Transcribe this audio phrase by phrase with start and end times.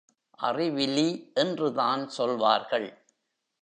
[0.43, 1.33] அறிவிலி
[1.33, 3.05] என்றுதான் சொல்வார்கள்.